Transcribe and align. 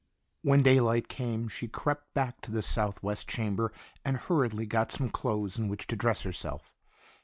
When 0.41 0.63
daylight 0.63 1.09
came 1.09 1.47
she 1.47 1.67
crept 1.67 2.15
back 2.15 2.41
to 2.41 2.51
the 2.51 2.63
southwest 2.63 3.29
chamber 3.29 3.71
and 4.03 4.17
hurriedly 4.17 4.65
got 4.65 4.91
some 4.91 5.11
clothes 5.11 5.59
in 5.59 5.67
which 5.67 5.85
to 5.85 5.95
dress 5.95 6.23
herself. 6.23 6.73